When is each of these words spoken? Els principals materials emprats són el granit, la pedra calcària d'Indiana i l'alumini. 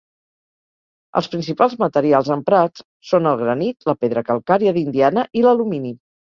Els 1.21 1.29
principals 1.33 1.75
materials 1.83 2.33
emprats 2.37 2.85
són 3.11 3.31
el 3.35 3.39
granit, 3.45 3.89
la 3.93 3.97
pedra 4.03 4.27
calcària 4.33 4.77
d'Indiana 4.81 5.29
i 5.43 5.49
l'alumini. 5.49 5.97